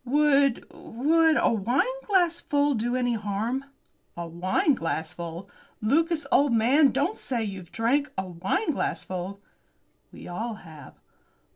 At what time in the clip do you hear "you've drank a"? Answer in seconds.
7.43-8.23